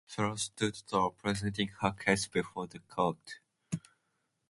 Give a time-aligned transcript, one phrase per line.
[0.07, 3.35] Sarah stood tall, presenting her case before the court.